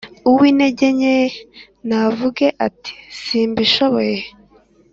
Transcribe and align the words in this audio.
Uw’intege 0.29 0.87
nke 0.97 1.17
navuge 1.87 2.47
ati 2.67 2.93
simbishoboye 3.21 4.17